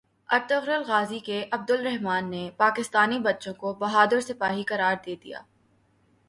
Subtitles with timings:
[0.29, 5.41] Ertugrul Ghazi کے Abdurrahman نے پاکستانی بچوں کو بہادر سپاہی قرار دے دیا